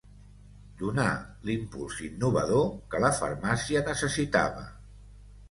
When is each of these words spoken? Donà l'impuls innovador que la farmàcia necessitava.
Donà 0.77 1.03
l'impuls 1.49 1.99
innovador 2.07 2.65
que 2.95 3.03
la 3.05 3.13
farmàcia 3.19 3.85
necessitava. 3.93 4.67